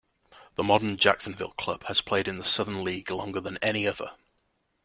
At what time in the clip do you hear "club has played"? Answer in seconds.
1.59-2.27